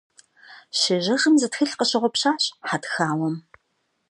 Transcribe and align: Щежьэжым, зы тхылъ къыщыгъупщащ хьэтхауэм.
Щежьэжым, 0.79 1.35
зы 1.41 1.47
тхылъ 1.51 1.75
къыщыгъупщащ 1.79 2.43
хьэтхауэм. 2.67 3.35